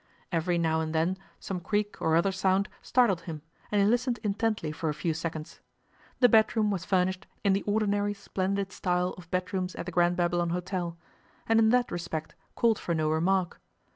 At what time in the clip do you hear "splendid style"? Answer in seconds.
8.15-9.13